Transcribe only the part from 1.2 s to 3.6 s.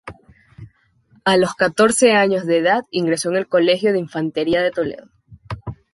A los catorce años de edad ingresó en el